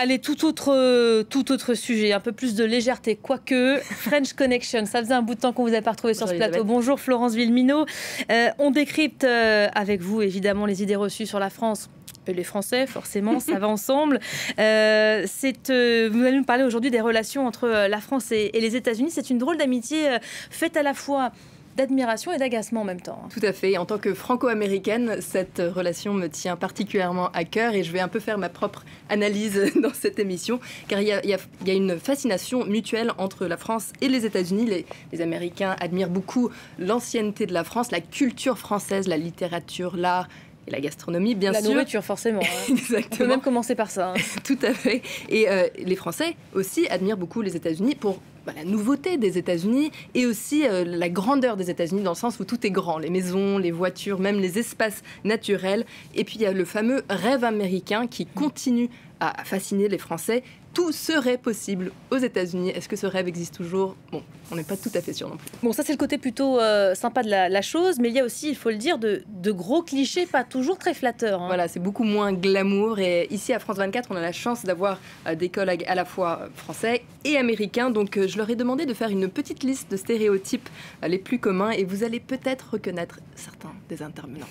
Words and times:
Allez, 0.00 0.20
tout 0.20 0.44
autre, 0.44 1.24
tout 1.24 1.50
autre 1.50 1.74
sujet, 1.74 2.12
un 2.12 2.20
peu 2.20 2.30
plus 2.30 2.54
de 2.54 2.62
légèreté, 2.62 3.16
quoique 3.16 3.78
French 3.78 4.32
Connection. 4.32 4.86
Ça 4.86 5.02
faisait 5.02 5.14
un 5.14 5.22
bout 5.22 5.34
de 5.34 5.40
temps 5.40 5.52
qu'on 5.52 5.66
vous 5.66 5.74
a 5.74 5.82
pas 5.82 5.90
retrouvé 5.90 6.14
sur 6.14 6.28
ce 6.28 6.34
plateau. 6.34 6.62
Bonjour 6.62 7.00
Florence 7.00 7.34
Villemino. 7.34 7.84
Euh, 8.30 8.48
on 8.60 8.70
décrypte 8.70 9.24
euh, 9.24 9.66
avec 9.74 10.00
vous 10.00 10.22
évidemment 10.22 10.66
les 10.66 10.84
idées 10.84 10.94
reçues 10.94 11.26
sur 11.26 11.40
la 11.40 11.50
France 11.50 11.90
les 12.28 12.44
Français, 12.44 12.86
forcément, 12.86 13.40
ça 13.40 13.58
va 13.58 13.68
ensemble. 13.68 14.20
Euh, 14.58 15.26
vous 15.26 15.72
allez 15.72 16.36
nous 16.36 16.44
parler 16.44 16.62
aujourd'hui 16.62 16.90
des 16.90 17.00
relations 17.00 17.46
entre 17.46 17.66
la 17.66 18.00
France 18.00 18.30
et 18.30 18.52
les 18.52 18.76
États-Unis. 18.76 19.10
C'est 19.10 19.30
une 19.30 19.38
drôle 19.38 19.56
d'amitié 19.56 20.18
faite 20.50 20.76
à 20.76 20.82
la 20.82 20.92
fois 20.92 21.32
d'admiration 21.78 22.32
et 22.32 22.38
d'agacement 22.38 22.80
en 22.80 22.84
même 22.84 23.00
temps. 23.00 23.22
Tout 23.32 23.44
à 23.44 23.52
fait. 23.52 23.78
En 23.78 23.86
tant 23.86 23.98
que 23.98 24.12
franco-américaine, 24.12 25.20
cette 25.20 25.62
relation 25.64 26.12
me 26.12 26.26
tient 26.26 26.56
particulièrement 26.56 27.30
à 27.32 27.44
cœur 27.44 27.72
et 27.74 27.84
je 27.84 27.92
vais 27.92 28.00
un 28.00 28.08
peu 28.08 28.18
faire 28.18 28.36
ma 28.36 28.48
propre 28.48 28.84
analyse 29.08 29.72
dans 29.82 29.94
cette 29.94 30.18
émission, 30.18 30.58
car 30.88 31.00
il 31.00 31.06
y 31.06 31.12
a, 31.12 31.72
une 31.72 31.98
fascination 32.00 32.64
mutuelle 32.66 33.12
entre 33.16 33.46
la 33.46 33.56
France 33.56 33.92
et 34.00 34.08
les 34.08 34.26
États-Unis. 34.26 34.66
Les, 34.66 34.86
les 35.12 35.20
Américains 35.20 35.76
admirent 35.78 36.10
beaucoup 36.10 36.50
l'ancienneté 36.80 37.46
de 37.46 37.54
la 37.54 37.62
France, 37.62 37.92
la 37.92 38.00
culture 38.00 38.58
française, 38.58 39.06
la 39.06 39.16
littérature, 39.16 39.96
l'art, 39.96 40.28
et 40.66 40.70
la 40.72 40.80
gastronomie, 40.80 41.34
bien 41.34 41.52
sûr. 41.52 41.62
La 41.62 41.68
nourriture, 41.68 42.04
forcément. 42.04 42.40
Hein. 42.42 42.68
Exactement. 42.70 43.08
On 43.12 43.16
peut 43.16 43.26
même 43.26 43.40
commencer 43.40 43.74
par 43.74 43.90
ça. 43.90 44.10
Hein. 44.10 44.20
Tout 44.44 44.58
à 44.62 44.74
fait. 44.74 45.02
Et 45.28 45.48
euh, 45.48 45.68
les 45.78 45.96
Français 45.96 46.34
aussi 46.54 46.88
admirent 46.88 47.16
beaucoup 47.16 47.40
les 47.40 47.56
États-Unis 47.56 47.94
pour 47.94 48.20
bah, 48.48 48.54
la 48.56 48.64
nouveauté 48.64 49.18
des 49.18 49.36
États-Unis 49.36 49.92
et 50.14 50.24
aussi 50.24 50.66
euh, 50.66 50.82
la 50.82 51.10
grandeur 51.10 51.58
des 51.58 51.68
États-Unis 51.68 52.02
dans 52.02 52.12
le 52.12 52.16
sens 52.16 52.40
où 52.40 52.46
tout 52.46 52.66
est 52.66 52.70
grand, 52.70 52.96
les 52.96 53.10
maisons, 53.10 53.58
les 53.58 53.70
voitures, 53.70 54.18
même 54.18 54.40
les 54.40 54.58
espaces 54.58 55.02
naturels. 55.22 55.84
Et 56.14 56.24
puis 56.24 56.36
il 56.36 56.40
y 56.40 56.46
a 56.46 56.52
le 56.52 56.64
fameux 56.64 57.02
rêve 57.10 57.44
américain 57.44 58.06
qui 58.06 58.24
continue 58.24 58.88
à 59.20 59.44
fasciner 59.44 59.88
les 59.88 59.98
Français 59.98 60.42
tout 60.78 60.92
serait 60.92 61.38
possible 61.38 61.90
aux 62.12 62.18
États-Unis. 62.18 62.70
Est-ce 62.70 62.88
que 62.88 62.94
ce 62.94 63.08
rêve 63.08 63.26
existe 63.26 63.56
toujours? 63.56 63.96
Bon, 64.12 64.22
on 64.52 64.54
n'est 64.54 64.62
pas 64.62 64.76
tout 64.76 64.92
à 64.94 65.00
fait 65.00 65.12
sûr 65.12 65.28
non 65.28 65.36
plus. 65.36 65.48
Bon, 65.60 65.72
ça 65.72 65.82
c'est 65.82 65.90
le 65.90 65.98
côté 65.98 66.18
plutôt 66.18 66.60
euh, 66.60 66.94
sympa 66.94 67.24
de 67.24 67.28
la, 67.28 67.62
chose, 67.62 67.98
mais 67.98 68.10
il 68.10 68.14
y 68.14 68.20
a 68.20 68.24
aussi, 68.24 68.50
il 68.50 68.54
faut 68.54 68.70
le 68.70 68.76
dire, 68.76 68.96
de, 68.96 69.24
gros 69.50 69.82
clichés 69.82 70.24
pas 70.24 70.44
toujours 70.44 70.78
très 70.78 70.94
flatteurs. 70.94 71.42
Hein. 71.42 71.48
Voilà, 71.48 71.66
c'est 71.66 71.80
beaucoup 71.80 72.04
moins 72.04 72.32
glamour. 72.32 73.00
Et 73.00 73.26
ici 73.32 73.52
à 73.52 73.58
France 73.58 73.78
24, 73.78 74.10
on 74.12 74.14
a 74.14 74.20
la 74.20 74.30
chance 74.30 74.62
d'avoir 74.62 75.00
euh, 75.26 75.34
des 75.34 75.48
collègues 75.48 75.84
à 75.88 75.96
la 75.96 76.04
fois 76.04 76.42
euh, 76.42 76.48
français 76.54 77.02
et 77.24 77.36
américains. 77.36 77.90
Donc 77.90 78.16
je 78.16 78.38
leur 78.38 78.48
ai 78.48 78.54
demandé 78.54 78.86
de 78.86 78.94
faire 78.94 79.10
une 79.10 79.26
petite 79.26 79.64
liste 79.64 79.90
de 79.90 79.96
stéréotypes 79.96 80.68
les 81.04 81.18
plus 81.18 81.40
communs 81.40 81.70
et 81.70 81.82
vous 81.82 82.04
allez 82.04 82.20
peut-être 82.20 82.74
reconnaître 82.74 83.18
certains 83.34 83.72
des 83.88 84.00
intervenants. 84.00 84.46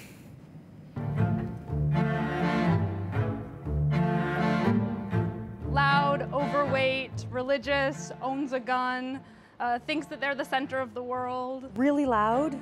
Loud, 6.17 6.33
overweight, 6.33 7.25
religious, 7.31 8.11
owns 8.21 8.53
a 8.53 8.59
gun, 8.59 9.19
uh, 9.59 9.79
thinks 9.79 10.07
that 10.07 10.21
they're 10.21 10.35
the 10.35 10.45
center 10.45 10.79
of 10.79 10.93
the 10.93 11.01
world. 11.01 11.69
Really 11.75 12.05
loud, 12.05 12.55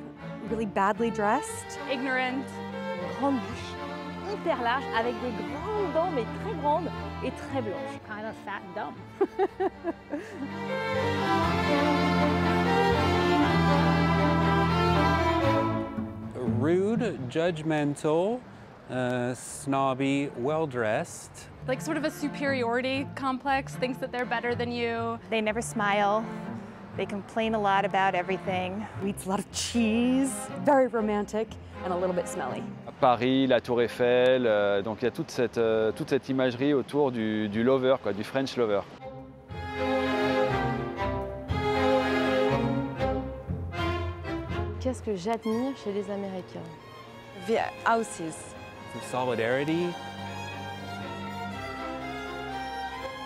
really 0.50 0.66
badly 0.66 1.12
dressed. 1.12 1.78
Ignorant. 1.90 2.48
Grande 3.20 3.40
bouche, 3.40 3.76
hyper 4.30 4.62
large, 4.64 4.84
avec 4.96 5.14
des 5.22 5.32
grandes 5.32 5.94
dents, 5.94 6.12
mais 6.12 6.26
très 6.44 6.54
grandes 6.62 6.90
et 7.24 7.32
très 7.32 7.62
blanches. 7.62 8.00
Kind 8.08 8.26
of 8.26 8.36
fat 8.44 8.62
and 8.66 8.76
dumb. 8.76 8.96
Rude, 16.60 17.20
judgmental, 17.30 18.42
uh, 18.90 19.34
snobby, 19.34 20.30
well 20.38 20.68
dressed. 20.68 21.32
Like 21.68 21.82
sort 21.82 21.98
of 21.98 22.06
a 22.06 22.12
superiority 22.12 23.08
complex, 23.16 23.76
thinks 23.76 23.98
that 24.00 24.12
they're 24.12 24.26
better 24.26 24.56
than 24.56 24.72
you. 24.72 25.20
They 25.30 25.42
never 25.42 25.62
smile. 25.62 26.24
They 26.98 27.06
complain 27.06 27.56
a 27.56 27.60
lot 27.60 27.84
about 27.84 28.16
everything. 28.16 28.86
Eats 29.06 29.26
a 29.26 29.30
lot 29.30 29.40
of 29.40 29.52
cheese. 29.52 30.32
Very 30.64 30.88
romantic 30.88 31.48
and 31.84 31.92
a 31.92 31.98
little 31.98 32.16
bit 32.16 32.28
smelly. 32.28 32.64
Paris, 33.02 33.48
la 33.48 33.60
Tour 33.60 33.82
Eiffel, 33.82 34.46
euh, 34.48 34.82
donc 34.82 35.02
il 35.02 35.06
y 35.06 35.08
a 35.08 35.12
toute 35.12 35.30
cette, 35.30 35.58
euh, 35.58 35.92
toute 35.92 36.10
cette 36.10 36.30
imagerie 36.30 36.74
autour 36.74 37.12
du, 37.12 37.50
du 37.50 37.62
lover, 37.62 37.98
quoi, 38.02 38.14
du 38.14 38.24
French 38.24 38.56
lover. 38.56 38.82
Qu'est-ce 44.80 45.02
que 45.02 45.16
j'admire 45.16 45.76
chez 45.84 45.92
les 45.92 46.10
Américains? 46.10 46.60
The 47.48 47.60
houses. 47.86 48.55
Solidarity. 49.04 49.94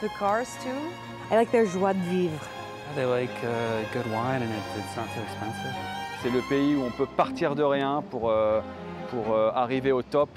The 0.02 0.10
cars 0.10 0.56
too? 0.64 0.92
I 1.32 1.36
like 1.36 1.52
their 1.52 1.66
joie 1.66 1.94
de 1.94 2.00
vivre. 2.00 2.40
They 2.96 3.06
like 3.06 3.44
uh, 3.44 3.84
good 3.94 4.10
wine 4.12 4.42
and 4.42 4.52
it's 4.52 4.96
not 4.96 5.08
too 5.14 5.22
expensive. 5.22 5.76
C'est 6.22 6.32
le 6.32 6.42
pays 6.42 6.76
où 6.76 6.84
on 6.84 6.92
peut 6.92 7.06
partir 7.06 7.56
de 7.56 7.64
rien 7.64 8.04
pour, 8.10 8.30
euh, 8.30 8.62
pour 9.10 9.34
euh, 9.34 9.52
arriver 9.54 9.92
au 9.92 10.02
top. 10.02 10.30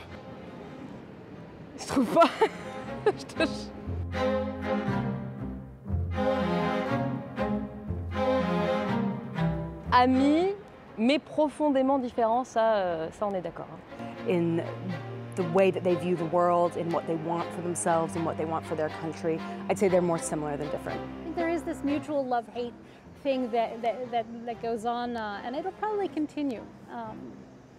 Je 1.79 1.87
trouve 1.87 2.07
pas. 2.07 2.29
Amis, 9.93 10.49
mais 10.99 11.19
profondément 11.19 11.99
différents, 11.99 12.45
ça, 12.45 12.75
euh, 12.77 13.09
ça 13.13 13.27
on 13.27 13.35
est 13.35 13.41
d'accord. 13.41 13.67
Hein. 13.73 13.79
In 14.29 14.59
the 15.35 15.45
way 15.45 15.71
that 15.71 15.85
they 15.85 15.95
view 15.95 16.17
the 16.17 16.27
world 16.27 16.77
and 16.77 16.93
what 16.93 17.07
they 17.07 17.15
want 17.17 17.53
for 17.55 17.63
themselves 17.63 18.17
and 18.17 18.25
what 18.25 18.37
they 18.37 18.45
want 18.45 18.67
for 18.67 18.75
their 18.75 18.89
country. 18.89 19.41
I'd 19.69 19.79
say 19.79 19.89
they're 19.89 20.03
more 20.03 20.19
similar 20.19 20.57
than 20.57 20.71
different. 20.71 21.01
There 21.37 21.49
is 21.49 21.63
this 21.63 21.83
mutual 21.83 22.25
love-hate 22.25 22.75
thing 23.23 23.51
that, 23.51 23.81
that, 23.83 24.11
that, 24.11 24.27
that, 24.47 24.63
goes 24.63 24.85
on, 24.85 25.17
uh, 25.17 25.41
and 25.45 25.55
it'll 25.55 25.73
probably 25.73 26.09
continue 26.09 26.65
um, 26.91 27.19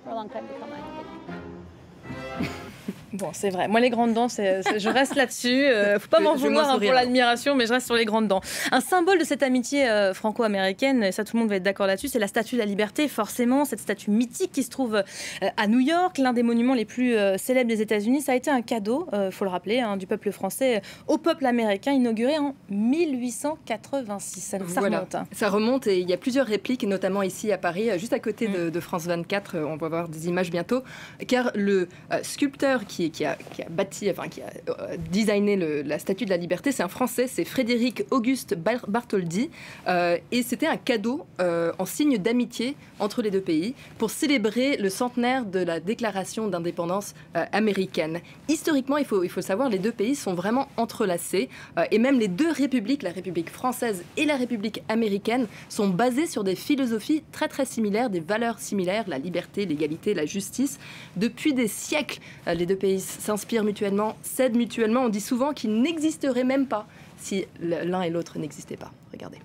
for 0.04 0.12
a 0.12 0.16
long 0.16 0.30
time 0.30 0.48
to 0.48 0.54
come, 0.56 0.70
I 0.72 2.40
think. 2.40 2.50
Bon, 3.14 3.30
c'est 3.32 3.52
vrai. 3.52 3.68
Moi, 3.68 3.80
les 3.80 3.92
grandes 3.92 4.14
dents, 4.14 4.28
je 4.28 4.90
reste 4.90 5.14
là-dessus. 5.14 5.68
Euh, 5.68 6.00
faut 6.04 6.08
pas 6.08 6.20
m'en 6.20 6.36
vouloir 6.36 6.68
hein, 6.68 6.80
pour 6.80 6.92
l'admiration, 6.92 7.54
mais 7.54 7.68
je 7.68 7.74
reste 7.74 7.86
sur 7.86 7.96
les 7.96 8.06
grandes 8.06 8.28
dents. 8.28 8.42
Un 8.72 8.82
symbole 8.82 9.20
de 9.20 9.24
cette 9.24 9.44
amitié 9.44 9.88
euh, 9.88 10.16
franco-américaine, 10.16 11.04
et 11.04 11.12
ça 11.12 11.24
tout 11.24 11.38
le 11.38 11.42
monde 11.42 11.50
va 11.50 11.58
être 11.58 11.64
d'accord 11.64 11.86
là-dessus, 11.86 12.08
c'est 12.08 12.18
la 12.18 12.28
Statue 12.28 12.56
de 12.56 12.60
la 12.60 12.66
Liberté, 12.66 13.08
forcément, 13.08 13.66
cette 13.66 13.82
statue 13.82 14.10
mythique 14.10 14.52
qui 14.52 14.64
se 14.64 14.72
trouve 14.72 14.96
euh, 14.96 15.48
à 15.58 15.68
New 15.68 15.80
York, 15.80 16.18
l'un 16.18 16.34
des 16.34 16.42
monuments 16.42 16.74
les 16.74 16.86
plus 16.86 17.16
célèbres 17.38 17.70
des 17.70 17.82
États-Unis. 17.82 18.22
Ça 18.22 18.32
a 18.32 18.36
été 18.36 18.50
un 18.50 18.64
cadeau, 18.64 19.08
faut 19.32 19.46
le 19.46 19.52
rappeler, 19.52 19.80
hein, 19.80 19.98
du 19.98 20.08
peuple 20.08 20.32
français 20.32 20.82
au 21.08 21.18
peuple 21.18 21.46
américain, 21.46 21.92
inauguré 21.92 22.38
en 22.40 22.56
1886. 22.70 24.56
Ça, 24.68 24.82
remonte. 24.82 25.16
Hein. 25.16 25.28
Ça 25.32 25.50
remonte 25.50 25.88
et 25.88 26.00
il 26.00 26.10
y 26.10 26.14
a 26.14 26.18
plusieurs 26.18 26.48
répliques, 26.48 26.84
notamment 26.84 27.22
ici 27.22 27.52
à 27.52 27.58
Paris, 27.58 27.90
juste 28.00 28.14
à 28.14 28.20
côté 28.20 28.48
de, 28.48 28.68
mm. 28.68 28.72
de 28.72 28.80
France 28.80 29.06
24. 29.06 29.58
On 29.60 29.78
va 29.78 29.90
voir 29.90 30.10
des 30.10 30.28
images 30.28 30.50
bientôt, 30.50 30.82
car 31.28 31.52
le 31.54 31.88
sculpteur 32.24 32.86
qui 32.86 33.03
qui, 33.10 33.26
a, 33.26 33.38
bâti, 33.70 34.10
enfin 34.10 34.28
qui 34.28 34.42
a 34.42 34.46
euh, 34.70 34.98
designé 35.12 35.56
la 35.84 36.00
Statue 36.00 36.26
de 36.26 36.30
la 36.30 36.38
Liberté, 36.38 36.72
c'est 36.72 36.84
un 36.84 36.88
Français, 36.88 37.28
c'est 37.28 37.46
Frédéric 37.46 38.04
Auguste 38.12 38.56
Bartholdi, 38.56 39.50
euh, 39.88 40.18
et 40.32 40.44
c'était 40.44 40.68
un 40.68 40.78
cadeau 40.78 41.26
euh, 41.40 41.72
en 41.80 41.86
signe 41.86 42.18
d'amitié 42.18 42.76
entre 43.00 43.22
les 43.22 43.32
deux 43.32 43.42
pays 43.42 43.74
pour 43.98 44.10
célébrer 44.10 44.78
le 44.78 44.90
centenaire 44.90 45.46
de 45.46 45.60
la 45.60 45.80
Déclaration 45.80 46.48
d'indépendance 46.48 47.14
américaine. 47.52 48.20
Historiquement, 48.48 48.98
il 48.98 49.06
faut, 49.06 49.24
il 49.24 49.30
faut 49.30 49.42
savoir, 49.42 49.70
les 49.70 49.80
deux 49.80 49.92
pays 49.92 50.16
sont 50.16 50.34
vraiment 50.34 50.68
entrelacés, 50.78 51.50
et 51.92 51.98
même 51.98 52.20
les 52.20 52.28
deux 52.28 52.52
républiques, 52.52 53.04
la 53.04 53.12
République 53.12 53.50
française 53.50 54.04
et 54.18 54.26
la 54.26 54.36
République 54.36 54.84
américaine, 54.90 55.48
sont 55.70 55.88
basées 55.88 56.28
sur 56.28 56.44
des 56.44 56.56
philosophies 56.56 57.24
très 57.32 57.48
très 57.48 57.66
similaires, 57.66 58.10
des 58.10 58.20
valeurs 58.20 58.60
similaires, 58.60 59.06
la 59.08 59.18
liberté, 59.18 59.66
l'égalité, 59.66 60.14
la 60.14 60.26
justice. 60.26 60.80
Depuis 61.18 61.54
des 61.54 61.68
siècles, 61.68 62.20
les 62.48 62.66
deux 62.66 62.76
pays 62.76 62.93
s'inspirent 63.00 63.64
mutuellement, 63.64 64.16
s'aident 64.22 64.56
mutuellement. 64.56 65.02
On 65.02 65.10
dit 65.10 65.22
souvent 65.22 65.54
qu'ils 65.54 65.82
n'existeraient 65.82 66.44
même 66.44 66.68
pas 66.68 66.88
si 67.18 67.46
l'un 67.62 68.02
et 68.02 68.10
l'autre 68.10 68.38
n'existaient 68.38 68.78
pas. 68.78 68.92
Regardez. 69.12 69.40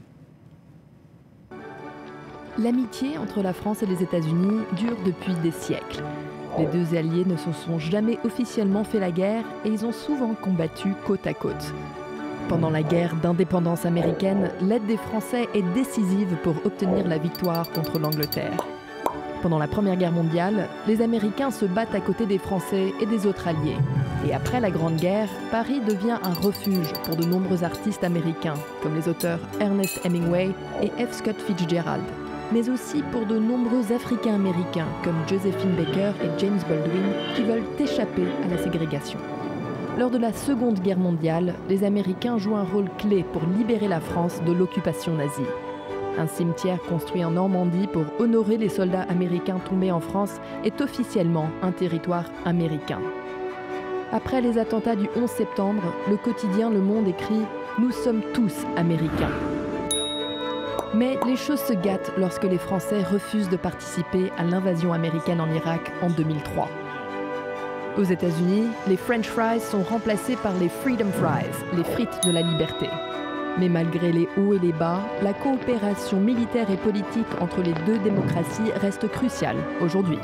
L'amitié 2.58 3.18
entre 3.18 3.40
la 3.40 3.52
France 3.52 3.82
et 3.82 3.86
les 3.86 4.02
États-Unis 4.02 4.62
dure 4.76 4.96
depuis 5.04 5.34
des 5.44 5.52
siècles. 5.52 6.02
Les 6.58 6.66
deux 6.66 6.96
alliés 6.96 7.24
ne 7.24 7.36
se 7.36 7.52
sont 7.52 7.78
jamais 7.78 8.18
officiellement 8.24 8.82
fait 8.82 8.98
la 8.98 9.12
guerre 9.12 9.44
et 9.64 9.68
ils 9.68 9.86
ont 9.86 9.92
souvent 9.92 10.34
combattu 10.34 10.92
côte 11.06 11.26
à 11.26 11.34
côte. 11.34 11.72
Pendant 12.48 12.70
la 12.70 12.82
guerre 12.82 13.14
d'indépendance 13.16 13.84
américaine, 13.84 14.50
l'aide 14.62 14.86
des 14.86 14.96
Français 14.96 15.48
est 15.54 15.62
décisive 15.74 16.34
pour 16.42 16.56
obtenir 16.64 17.06
la 17.06 17.18
victoire 17.18 17.70
contre 17.70 17.98
l'Angleterre. 17.98 18.56
Pendant 19.42 19.58
la 19.58 19.68
Première 19.68 19.96
Guerre 19.96 20.12
mondiale, 20.12 20.68
les 20.88 21.00
Américains 21.00 21.52
se 21.52 21.64
battent 21.64 21.94
à 21.94 22.00
côté 22.00 22.26
des 22.26 22.38
Français 22.38 22.92
et 23.00 23.06
des 23.06 23.24
autres 23.24 23.46
alliés. 23.46 23.76
Et 24.26 24.34
après 24.34 24.58
la 24.58 24.70
Grande 24.70 24.96
Guerre, 24.96 25.28
Paris 25.52 25.80
devient 25.80 26.18
un 26.24 26.34
refuge 26.34 26.92
pour 27.04 27.14
de 27.14 27.24
nombreux 27.24 27.62
artistes 27.62 28.02
américains, 28.02 28.56
comme 28.82 28.96
les 28.96 29.08
auteurs 29.08 29.38
Ernest 29.60 30.04
Hemingway 30.04 30.50
et 30.82 30.88
F. 30.88 31.12
Scott 31.12 31.36
Fitzgerald, 31.46 32.02
mais 32.52 32.68
aussi 32.68 33.02
pour 33.12 33.26
de 33.26 33.38
nombreux 33.38 33.92
Africains-Américains, 33.92 34.88
comme 35.04 35.16
Josephine 35.28 35.76
Baker 35.76 36.12
et 36.24 36.40
James 36.40 36.60
Baldwin, 36.68 37.12
qui 37.36 37.44
veulent 37.44 37.62
échapper 37.78 38.26
à 38.44 38.48
la 38.48 38.60
ségrégation. 38.60 39.20
Lors 39.96 40.10
de 40.10 40.18
la 40.18 40.32
Seconde 40.32 40.80
Guerre 40.80 40.98
mondiale, 40.98 41.54
les 41.68 41.84
Américains 41.84 42.38
jouent 42.38 42.56
un 42.56 42.64
rôle 42.64 42.90
clé 42.98 43.24
pour 43.32 43.42
libérer 43.56 43.88
la 43.88 44.00
France 44.00 44.42
de 44.44 44.52
l'occupation 44.52 45.14
nazie. 45.14 45.42
Un 46.18 46.26
cimetière 46.26 46.82
construit 46.82 47.24
en 47.24 47.30
Normandie 47.30 47.86
pour 47.86 48.04
honorer 48.18 48.56
les 48.56 48.68
soldats 48.68 49.06
américains 49.08 49.60
tombés 49.60 49.92
en 49.92 50.00
France 50.00 50.40
est 50.64 50.80
officiellement 50.80 51.48
un 51.62 51.70
territoire 51.70 52.24
américain. 52.44 53.00
Après 54.10 54.40
les 54.40 54.58
attentats 54.58 54.96
du 54.96 55.08
11 55.14 55.30
septembre, 55.30 55.94
le 56.10 56.16
quotidien 56.16 56.70
Le 56.70 56.80
Monde 56.80 57.06
écrit⁇ 57.06 57.34
Nous 57.78 57.92
sommes 57.92 58.22
tous 58.34 58.52
américains⁇ 58.76 59.30
Mais 60.94 61.16
les 61.24 61.36
choses 61.36 61.60
se 61.60 61.74
gâtent 61.74 62.12
lorsque 62.18 62.44
les 62.44 62.58
Français 62.58 63.04
refusent 63.04 63.50
de 63.50 63.56
participer 63.56 64.32
à 64.36 64.42
l'invasion 64.42 64.92
américaine 64.92 65.40
en 65.40 65.54
Irak 65.54 65.92
en 66.02 66.10
2003. 66.10 66.68
Aux 67.96 68.02
États-Unis, 68.02 68.66
les 68.88 68.96
French 68.96 69.26
fries 69.26 69.60
sont 69.60 69.84
remplacés 69.84 70.36
par 70.36 70.54
les 70.54 70.68
Freedom 70.68 71.12
Fries, 71.12 71.76
les 71.76 71.84
frites 71.84 72.24
de 72.24 72.32
la 72.32 72.42
liberté. 72.42 72.88
Mais 73.58 73.68
malgré 73.68 74.12
les 74.12 74.28
hauts 74.36 74.54
et 74.54 74.58
les 74.58 74.72
bas, 74.72 75.00
la 75.22 75.32
coopération 75.32 76.20
militaire 76.20 76.70
et 76.70 76.76
politique 76.76 77.26
entre 77.40 77.60
les 77.62 77.74
deux 77.86 77.98
démocraties 77.98 78.70
reste 78.80 79.08
cruciale 79.08 79.56
aujourd'hui. 79.80 80.18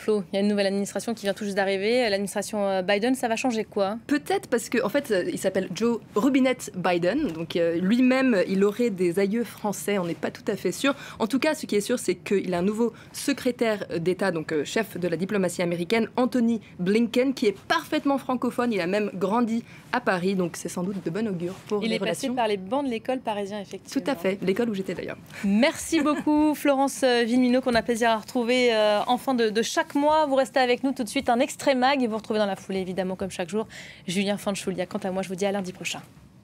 Flo, 0.00 0.24
il 0.32 0.36
y 0.36 0.38
a 0.38 0.40
une 0.40 0.48
nouvelle 0.48 0.66
administration 0.66 1.12
qui 1.12 1.26
vient 1.26 1.34
tout 1.34 1.44
juste 1.44 1.56
d'arriver. 1.56 2.08
L'administration 2.08 2.66
euh, 2.66 2.82
Biden, 2.82 3.14
ça 3.14 3.28
va 3.28 3.36
changer 3.36 3.64
quoi? 3.64 3.98
Peut-être 4.06 4.48
parce 4.48 4.70
qu'en 4.70 4.86
en 4.86 4.88
fait, 4.88 5.10
euh, 5.10 5.24
il 5.30 5.38
s'appelle 5.38 5.68
Joe 5.74 6.00
Robinette 6.14 6.72
Biden. 6.74 7.28
Donc 7.32 7.56
euh, 7.56 7.76
lui-même, 7.76 8.42
il 8.48 8.64
aurait 8.64 8.88
des 8.88 9.18
aïeux 9.18 9.44
français. 9.44 9.98
On 9.98 10.06
n'est 10.06 10.14
pas 10.14 10.30
tout 10.30 10.44
à 10.48 10.56
fait 10.56 10.72
sûr. 10.72 10.94
En 11.18 11.26
tout 11.26 11.38
cas, 11.38 11.54
ce 11.54 11.66
qui 11.66 11.76
est 11.76 11.82
sûr, 11.82 11.98
c'est 11.98 12.14
qu'il 12.14 12.54
a 12.54 12.58
un 12.58 12.62
nouveau 12.62 12.94
secrétaire 13.12 13.84
d'État, 13.98 14.30
donc 14.30 14.54
chef 14.64 14.96
de 14.98 15.06
la 15.06 15.18
diplomatie 15.18 15.60
américaine, 15.60 16.08
Anthony 16.16 16.62
Blinken, 16.78 17.34
qui 17.34 17.46
est 17.46 17.58
parfaitement 17.68 18.16
francophone. 18.16 18.72
Il 18.72 18.80
a 18.80 18.86
même 18.86 19.10
grandi 19.14 19.64
à 19.92 20.00
Paris, 20.00 20.34
donc 20.34 20.56
c'est 20.56 20.68
sans 20.68 20.82
doute 20.82 21.04
de 21.04 21.10
bon 21.10 21.28
augure 21.28 21.54
pour 21.68 21.84
il 21.84 21.90
les 21.90 21.98
relations. 21.98 22.28
Il 22.28 22.32
est 22.32 22.36
passé 22.36 22.36
par 22.36 22.48
les 22.48 22.56
bancs 22.56 22.84
de 22.86 22.90
l'école 22.90 23.18
parisien, 23.20 23.60
effectivement. 23.60 24.02
Tout 24.02 24.10
à 24.10 24.14
fait, 24.14 24.38
l'école 24.40 24.70
où 24.70 24.74
j'étais 24.74 24.94
d'ailleurs. 24.94 25.18
Merci 25.44 26.00
beaucoup, 26.00 26.54
Florence 26.54 27.04
Vilmino, 27.04 27.60
qu'on 27.60 27.74
a 27.74 27.82
plaisir 27.82 28.10
à 28.10 28.16
retrouver 28.16 28.74
en 29.06 29.18
fin 29.18 29.34
de, 29.34 29.50
de 29.50 29.62
chaque 29.62 29.90
Vous 30.00 30.34
restez 30.34 30.60
avec 30.60 30.82
nous 30.82 30.92
tout 30.92 31.04
de 31.04 31.08
suite 31.08 31.28
un 31.28 31.40
extrait 31.40 31.74
mag 31.74 32.02
et 32.02 32.06
vous 32.06 32.16
retrouvez 32.16 32.38
dans 32.38 32.46
la 32.46 32.56
foulée, 32.56 32.80
évidemment, 32.80 33.16
comme 33.16 33.30
chaque 33.30 33.50
jour, 33.50 33.66
Julien 34.06 34.38
Fanchoulia. 34.38 34.86
Quant 34.86 34.98
à 34.98 35.10
moi, 35.10 35.22
je 35.22 35.28
vous 35.28 35.34
dis 35.34 35.44
à 35.44 35.52
lundi 35.52 35.72
prochain. 35.72 36.00